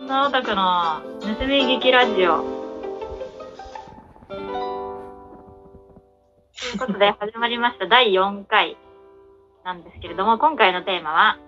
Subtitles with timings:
[0.00, 2.44] 野オタクの盗み劇ラジオ。
[4.28, 4.38] とい
[6.76, 8.76] うことで始まりました第4回
[9.64, 11.40] なんですけれども、今回のテーマは、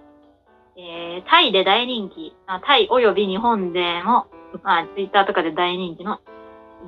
[0.76, 4.26] えー、タイで大人気、あタイおよび日本でも、
[4.64, 6.18] まあ、ツイッターとかで大人気の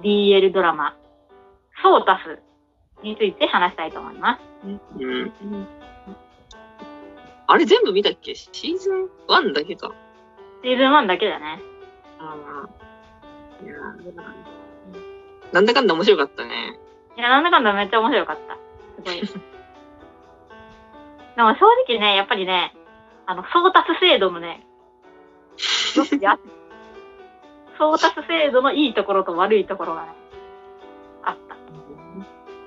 [0.03, 0.97] BL ドラマ、
[1.81, 2.43] ソータス
[3.05, 4.41] について話したいと思います。
[4.99, 5.33] うん。
[7.47, 8.35] あれ全部見たっけ？
[8.35, 9.93] シーズン1だけか。
[10.63, 11.61] シーズン1だけだね。
[12.19, 12.37] あ
[12.67, 12.69] あ。
[13.65, 14.13] いやー
[15.53, 16.79] なんだかんだ面白かったね。
[17.17, 18.55] いや、なんだかんだめっちゃ面白かった。
[18.55, 18.61] す
[19.05, 19.21] ごい。
[21.37, 22.75] でも正直ね、やっぱりね、
[23.27, 24.67] あの、送達制度のね、
[25.97, 26.39] よくや、
[27.79, 30.09] 送達制度のいいところと悪いところがね、
[31.23, 31.57] あった。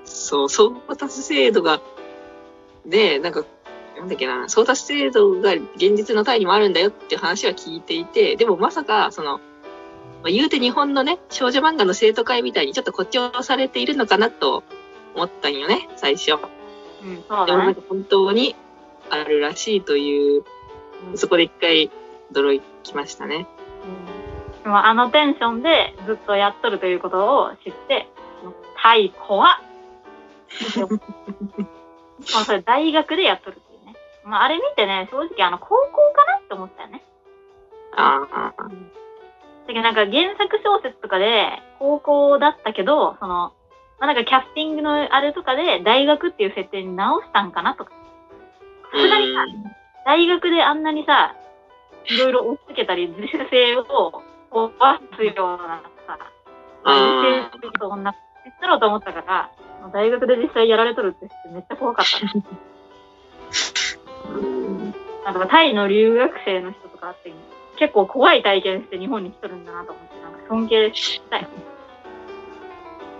[0.04, 1.80] そう、送達制度が、
[2.84, 3.44] で、なんか、
[3.98, 14.64] なんだっけな、送達制度が現実のタイにもあるんだよっていう話は聞いていて、でもまさか、その、まあ、言うて日本のね、少女漫画の生徒会みたいにちょっと誇張されているのかなと
[15.14, 16.32] 思ったんよね、最初。
[16.32, 17.82] うん、そうだねでもなんか。
[17.88, 18.54] 本当に
[19.10, 20.44] あるらしいという、うん
[21.14, 21.90] そこで一回
[22.32, 23.46] 驚きましたね。
[23.84, 28.08] うんでもあのテンションでずっとやっとるということを知って、
[28.82, 30.98] タイ怖も
[32.26, 33.60] それ大学でやっとる。
[34.26, 37.02] まあ、あれ見てね、正直あの、高校かなって思ったよね。
[37.96, 38.68] ああ、だ
[39.68, 43.52] けどなんか原作小説とかで高校だったけど、その、
[43.98, 47.92] まあ、なんかキャスティングのあれとかで大学っていう設定に直したんかなとか。
[48.92, 49.44] さすがにさ、
[50.04, 51.34] 大学であんなにさ、
[52.04, 53.82] いろいろ押し付けたり、自主性を
[54.50, 54.70] 壊
[55.16, 56.18] すようなさ、
[56.84, 59.50] あ自主性と女言ったろうと思ったから、
[59.92, 62.44] 大学で実際やられとるって知ってめっちゃ怖かったね。
[65.26, 67.32] うんなんかタイの留学生の人とかあって、
[67.78, 71.48] 結構怖い体験して日本に来とるんだなと思って、なんか尊敬したよ。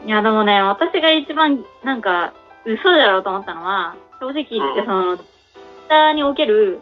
[0.05, 2.33] いや、でもね、私が一番なんか
[2.65, 6.81] 嘘だろうと思ったのは、正直言ってその、ツイッターにおける、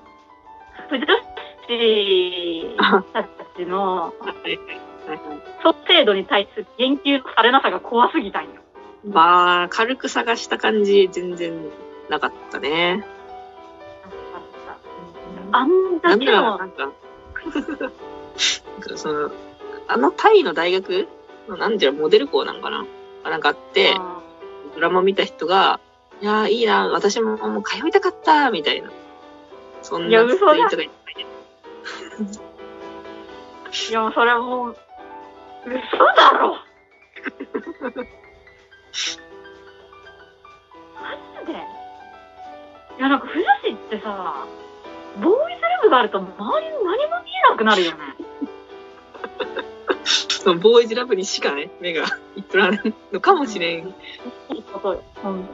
[0.91, 2.77] 不女子
[3.13, 3.25] た
[3.57, 4.13] ちの、
[5.63, 8.51] その制度に対する言及されなさが怖すぎたんよ。
[9.07, 11.53] まあ、軽く探した感じ、全然
[12.11, 13.05] なかったね。
[15.57, 16.91] あんだけのなんか、
[18.97, 19.31] その、
[19.87, 21.07] あのタイの大学
[21.49, 22.85] の、なんていうの、モデル校なんかな。
[23.23, 24.21] なんかあって、あ
[24.75, 25.79] ドラマ見た人が、
[26.21, 28.91] いやー、いいな、私ももう通いたかった、みたいな。
[29.83, 30.55] そんなツイ嘘だ。
[30.55, 31.27] ートがいっぱい
[33.91, 34.77] いや、それもう、
[35.67, 35.77] 嘘
[36.17, 36.57] だろ。
[41.01, 41.17] マ
[41.47, 41.53] ジで。
[41.53, 44.47] いや、なんか、不女子ってさ、
[45.23, 47.97] ボーイズラブがあると周りに何も見えなくなるよね。
[50.05, 52.05] そのボーイズラブにしかね、目が
[52.37, 53.95] いっとらんのかもしれん。
[54.51, 55.03] いいことよ。
[55.25, 55.49] うん。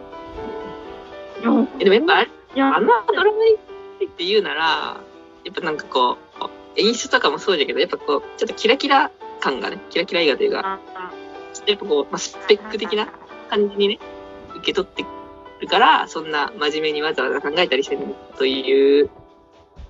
[1.79, 3.57] でもやっぱあれ、いや、あのドラマに
[3.99, 5.01] ついて言うなら、
[5.45, 9.11] やっぱなんかこう、演出とかもそうだけど、やっぱこう、ちょっとキラキラ
[9.41, 10.81] 感がね、キラキラ映画というか、
[11.67, 13.09] やっぱこう、まあ、スペック的な
[13.49, 13.99] 感じにね、
[14.57, 15.05] 受け取って
[15.61, 19.11] るから、そんな真面目にわざわざ考えたりしてるという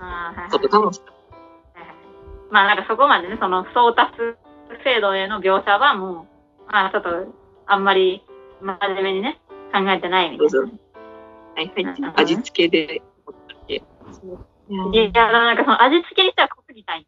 [0.00, 1.15] あはいはいことかもしれない。
[2.50, 4.12] まあなんかそこまでね、その送達
[4.84, 6.27] 制度への描写はも
[6.69, 7.11] う、まあちょっと
[7.66, 8.22] あんまり
[8.60, 9.41] 真面目にね、
[9.72, 10.60] 考えてないみたいな。
[10.60, 12.12] はいはい。
[12.16, 13.03] 味付けで。
[13.69, 17.06] いや、なんかその味付けにしては濃すぎたい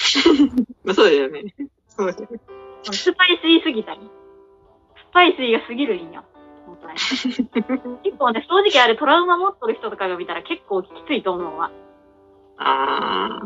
[0.84, 1.54] まあそうだよね。
[1.88, 2.40] そうだよね。
[2.86, 2.92] な。
[2.92, 4.00] スパイスイすぎたい。
[4.00, 6.24] スパイスイが過ぎるんよ。
[8.02, 11.70] 結構ね、正直あれトラウマ持っとる人とかが見たら結構きついと思うわ。
[12.62, 13.40] あ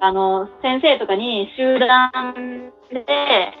[0.00, 3.52] あの、先生とかに集団で、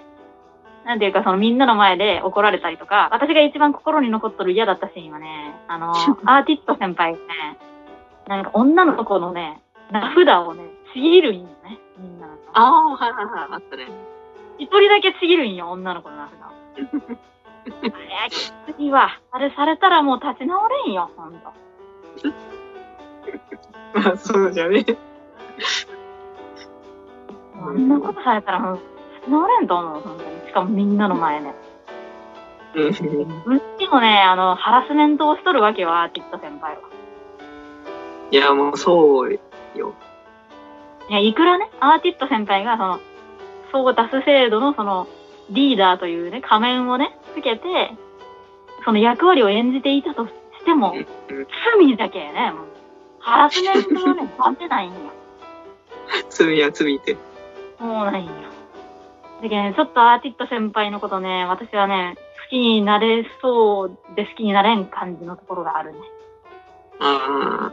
[0.84, 5.92] なんていうかそのみんなの前で怒られたりとか、私が一番心に残っとる嫌だったシーンはね、あの、
[6.24, 7.58] アーティスト先輩がね、
[8.28, 9.60] なんか女の子のね、
[9.90, 10.62] 名札をね、
[10.94, 12.28] ちぎるんよね、みんな。
[12.54, 13.48] ああ、はいはいはい。
[13.50, 13.86] あったね。
[14.58, 17.16] 一人だけちぎるんよ、女の子の名札を。
[17.68, 19.10] あれ、きついわ。
[19.32, 21.52] あれされたらもう立ち直れんよ、ほんと。
[23.94, 24.84] まあそうじゃね。
[27.62, 28.80] あんなことされたらもう
[29.16, 30.30] 立ち直れんと思う、ほんとに。
[30.46, 31.52] しかもみんなの前で。
[32.74, 32.88] うん。
[32.88, 32.94] う
[33.78, 36.80] ちもね、あの、ハラスメントをしとるわけよ、アーティスト先輩は。
[38.30, 39.94] いや、もうそうよ。
[41.08, 43.00] いや、いくらね、アーティスト先輩が、その、
[43.72, 45.08] そう出す制度の、その、
[45.50, 47.90] リーダーというね、仮面をね、つけて、
[48.84, 50.32] その役割を演じていたとし
[50.64, 51.06] ても、うん
[51.78, 52.66] 罪だけね、もう、
[53.20, 54.98] ハラスメントはね、バテないんよ。
[56.30, 57.16] 罪は罪って。
[57.78, 58.30] そうなんよ。
[59.42, 65.98] だけどね、ちょっとアーティット先輩のことね、私はね、好きになれそうで好きになれん感じのところがあるね。
[66.98, 67.72] あ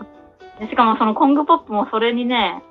[0.59, 2.63] でしかもそのコングポップもそれにね、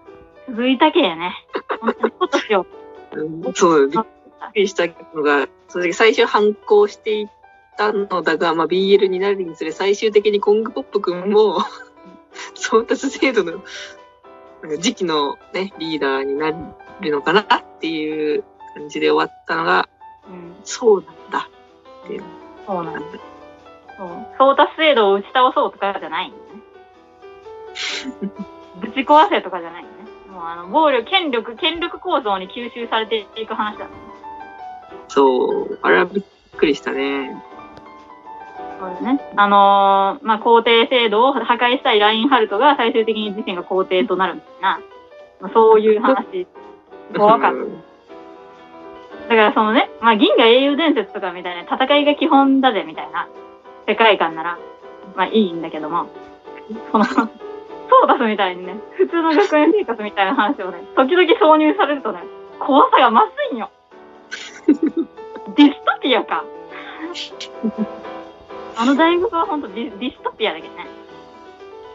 [0.49, 1.35] 続いたけやね。
[1.81, 2.67] 本当にことしよ
[3.13, 4.03] あ、うんそう、びっう。
[4.03, 4.07] く
[4.55, 7.29] りしたのが、正直最初反抗していっ
[7.77, 11.59] たのだが、まあ、BL になるにつれ最終的にコングポップ君も、
[12.67, 13.53] 送達制度の
[14.63, 16.51] なんか次期のね、リーダーにな
[17.01, 19.89] るのかなっていう感じで終わったのが、
[20.29, 20.57] うん。
[20.65, 21.49] そうなんだ
[22.05, 22.25] っていう。
[22.67, 23.01] そうなんだ。
[23.97, 24.09] そう。
[24.39, 26.43] ソータス制度を打ち倒そうとかじゃないんだね。
[28.81, 30.11] ぶち壊せとかじゃないんだね。
[30.33, 33.89] もうあの、暴力、権力、権力構造に吸収されていく話だ。
[35.09, 36.25] そう、あれはびっ
[36.57, 37.43] くりしたね。
[38.79, 39.21] そうですね。
[39.37, 44.81] あのーまあ、皇帝制度を破壊したいラインハルトが最終的に自身が皇帝となるみたいな、
[45.41, 46.47] まあ、そういう話。
[47.15, 47.83] 怖かったうん
[49.29, 53.29] だからそのね、まあ、銀河英雄伝説とかみたいな戦いが基本だぜみたいな
[53.89, 54.59] 世界観なら、
[55.17, 56.09] まあいいんだけども、
[56.93, 57.29] その、 ソー
[58.07, 62.21] タスみたいにね、普通の学園生活みたいな話をね、時々挿入されるとね、
[62.61, 63.71] 怖さが増すんよ。
[65.57, 66.45] ディストピアか。
[68.77, 70.87] あの大学は本当ディディストピアだけどね。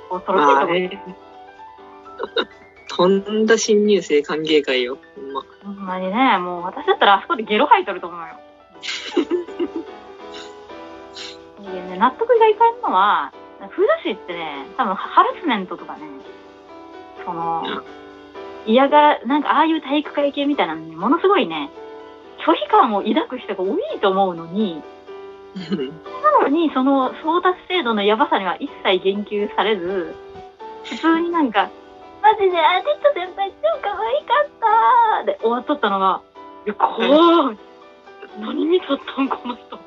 [0.09, 0.55] 恐ろしいとこ。
[0.55, 1.03] まあね。
[2.89, 4.97] とんだ新入生歓迎会よ。
[5.15, 5.43] ほんま。
[5.63, 8.25] ほんまにね、もう私だったらあそこでゲロ吐いとると思うよ。
[11.61, 13.31] いやね、納得がいかんのは、
[13.69, 16.01] 風土師ってね、多分ハラスメントとかね、
[17.23, 17.63] その、
[18.65, 21.69] 嫌が、なんかああいう体育会系みたいなのにものすごいね、
[22.45, 24.81] 拒否感を抱く人が多いと思うのに、
[25.55, 30.15] なのに、その、送達制度のやばさには一切言及されず、
[30.85, 31.69] 普通になんか、
[32.21, 36.21] マジでアーティスト先輩超可愛かったーで終わっとったのが、
[36.65, 37.57] いや、怖い。
[38.39, 39.79] 何見とったんこの人。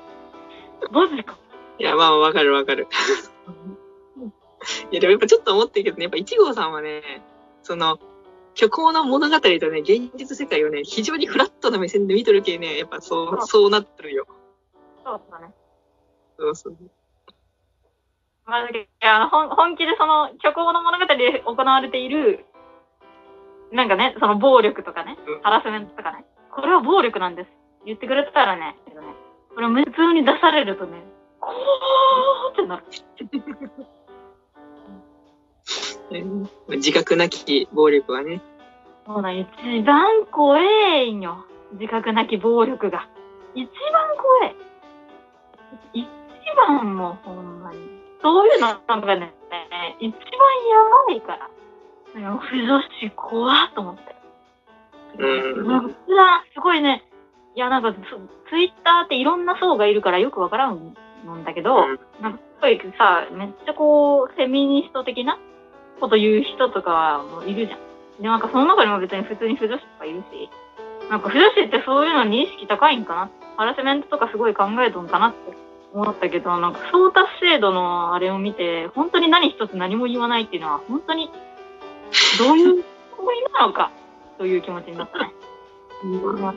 [0.90, 1.36] マジか。
[1.78, 2.88] いや、まあ、わかるわかる。
[4.90, 7.22] いや、でもやっぱちょっと思ってるけどね、やっぱ一号さんはね、
[7.62, 7.98] その、
[8.54, 14.26] 虚構の物語とね、現実世界をね、非常にフラットな目線で見とるけね、やっぱそう、そうなってるよ。
[15.04, 15.54] そうだね。
[16.38, 16.76] そうそう。
[18.46, 22.44] まあ、いや本本気でその虚構の物語で行われている、
[23.72, 26.24] なんかね、その暴力とかねうん、ハラスメントとかね、
[26.54, 27.50] これは暴力なんです。
[27.86, 29.08] 言ってくれたらね、けどね
[29.54, 31.02] これ普通に出されるとね、
[31.40, 32.84] こーってなる。
[36.10, 38.42] うん自覚なき暴力はね。
[39.06, 39.48] そうなん、一
[39.84, 41.44] 番怖えんよ。
[41.72, 43.08] 自覚なき暴力が。
[43.54, 43.70] 一番
[44.16, 44.54] 怖え。
[45.92, 46.06] 一
[46.68, 47.78] 番もうほんまに。
[48.22, 49.34] そういうのなんかね、
[50.00, 50.16] 一番や
[51.06, 51.50] ばいから。
[52.38, 54.14] 不女子怖っと思って。
[55.18, 55.94] うん。
[56.54, 57.02] すごいね、
[57.54, 58.00] いやなんかツ
[58.50, 60.94] ツイッターっていろんな層がいるからよくわからん
[61.24, 61.86] のだけど、
[62.20, 65.38] なんかすごいさ、めっちゃこう、フェミニスト的な
[66.00, 67.78] こと言う人とかもいるじゃん。
[68.22, 70.50] で、なんかその中にも別に普通に不女子とかいるし、
[71.10, 75.63] なんか不女子ってそういうのに意識高いんかなハラスメントとかすごい考えとんかなって
[75.94, 81.30] 思ったけど、なんか相達制度のあれを見て、本当に何一つ何も言わないっていうのは、本当に
[82.38, 83.92] どういうつもりなのか
[84.36, 85.32] という気持ちになったね。
[86.40, 86.54] まあ、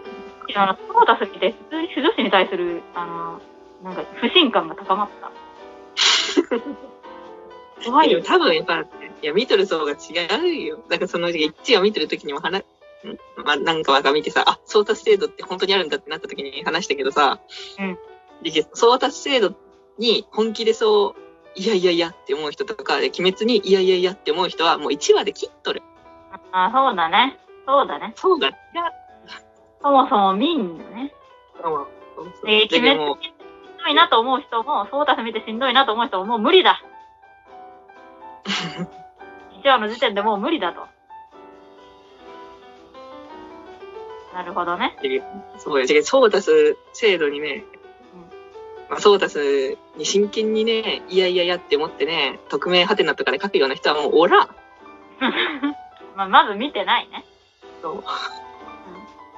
[0.47, 3.41] いやあの、ソータス見て普通に不女子に対する、あの、
[3.83, 5.31] なんか不信感が高まった。
[7.85, 8.23] 怖いよ、。
[8.23, 8.85] 多分やっぱ、い
[9.21, 9.95] や、見とる層が違
[10.41, 10.79] うよ。
[10.89, 12.65] だからその、一話見てる時にも話、
[13.45, 17.39] まあ、なんかが見てさ、あ、相達制度って本当にあるんだってなった時に話したけどさ、
[17.79, 17.97] うん。
[18.41, 19.55] で、相達制度
[19.97, 25.81] に本気でそう、いやいやいやって思う人とか、で、鬼滅にいやいやいやって思う人はもう1話で切っとる。
[26.51, 27.39] あ、そうだね。
[27.65, 28.13] そうだね。
[28.15, 28.51] そうだ。
[29.81, 31.13] そもそも見んのね。
[31.61, 36.81] そう鬼滅見てしんどいなと思う人も、ソータス見てしんどいなと思う人ももう無理だ。
[39.63, 40.87] 1話の時点でもう無理だと。
[44.33, 44.95] なるほどね。
[45.57, 47.63] そうや、ソータス制度にね、
[48.89, 54.49] まあ、ソータスに真剣にね、いやいやいやって思ってね、匿名ハテナとかで書くような人はもうおらん。
[56.15, 57.25] まあ、まず見てないね。
[57.81, 58.13] そうだか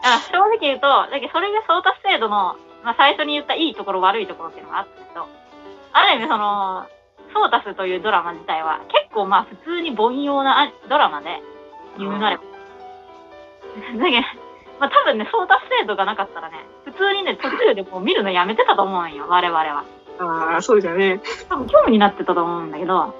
[0.01, 5.27] ら正直言うと、だけどそれが相達制度の、まあ、最初に言ったいいところ悪いところっていうのがあったけど、
[5.91, 6.88] ある意味その、
[7.34, 11.41] ソータスというドラマ自体は結構まあ普通に凡庸なあドラマで
[11.98, 12.44] 言うなれば。
[12.44, 14.27] だけど、
[14.79, 19.84] まあ多分ね、ソータス制度がなかったらね、普通にね、途中でもう見るのやめてたと思うんよ、我々は。
[20.20, 21.22] ああ、そうじゃね。
[21.48, 23.13] 多分興味になってたと思うんだけど、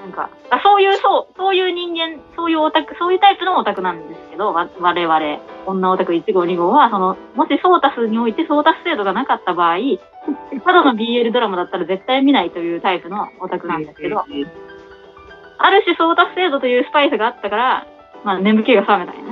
[0.00, 9.76] なんか、あそういう、そう、そういう人間、そういうオタク、そういうタイプのオタクなんですけど、わ我々、女オタク1号2号は、その、もしソータスにおいてソータス制度がなかった場合、
[10.64, 14.24] ただの BL ドラマだったら絶対見ないというタイプのオタクなんですけど、
[15.58, 17.86] ある種ソータス制度というスパイスがあったから、
[18.24, 19.31] まあ眠気が覚めたんよ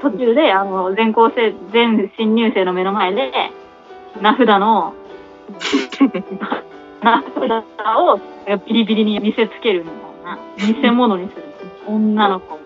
[0.00, 3.30] 途中で、あの、全校生、全新入生の目の前で、
[4.20, 4.94] 名札の、
[7.02, 7.64] 名札
[7.98, 8.20] を
[8.66, 10.82] ビリビリに見せつけるみたいな。
[10.82, 11.44] 偽物にする。
[11.86, 12.58] 女の子を。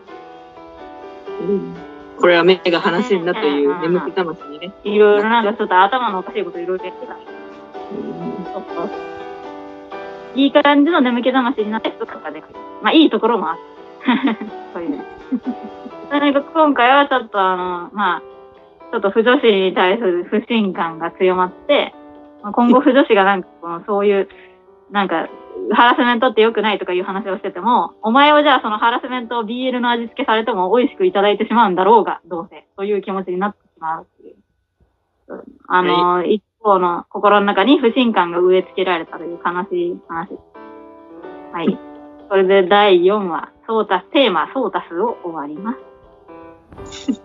[2.20, 4.72] これは目が離せんなという眠気魂にね。
[4.84, 7.16] いろいろなんかちょっと頭のおかしいこといろいろやってた。
[10.34, 12.42] いい感じの眠気魂になってとかで、
[12.80, 13.58] まあいいところもある。
[14.72, 15.04] そう いうね。
[16.10, 18.22] それが今回はちょっとあの、まあ、
[18.90, 21.94] ちょっと不女子に対する不信感が強まって、
[22.42, 24.28] まあ今後不女子がなんかこのそういう、
[24.90, 25.28] なんか、
[25.72, 32.66] ハラスメントって良くないとかいう話をしてても、お前はじゃあそのハラスメントを BL の味付けされても美味しくいただいてしまうんだろうが、どうせ。
[32.76, 34.36] という気持ちになってしまうっていう。
[35.28, 40.38] うんあの、一方の心の中に不信感が植え付けられたという悲しい話。
[41.52, 41.78] はい。
[42.28, 45.74] それで第4話、ソータス、テーマ、ソータスを終わりま
[46.90, 47.22] す。